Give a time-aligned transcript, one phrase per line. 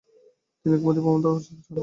[0.61, 1.79] তিনি কুমুদি প্রবন্ধ প্রকাশ করেন।